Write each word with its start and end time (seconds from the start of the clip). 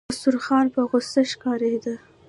خسروخان 0.15 0.65
په 0.73 0.81
غوسه 0.89 1.21
ښکارېده. 1.31 1.95